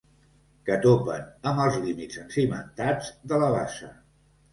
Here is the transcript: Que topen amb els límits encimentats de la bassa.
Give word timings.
Que 0.69 0.77
topen 0.85 1.27
amb 1.51 1.61
els 1.65 1.77
límits 1.83 2.17
encimentats 2.21 3.11
de 3.33 3.41
la 3.45 3.51
bassa. 3.57 3.91